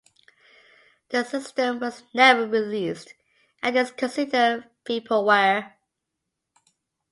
The 1.09 1.23
system 1.23 1.79
was 1.79 2.01
never 2.11 2.47
released 2.47 3.13
and 3.61 3.77
is 3.77 3.91
considered 3.91 4.67
vaporware. 4.83 5.73